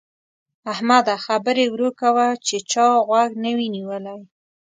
احمده! 0.73 1.15
خبرې 1.25 1.65
ورو 1.69 1.89
کوه 2.01 2.25
چې 2.45 2.57
چا 2.71 2.85
غوږ 3.07 3.29
نه 3.43 3.51
وي 3.57 3.67
نيولی. 3.75 4.17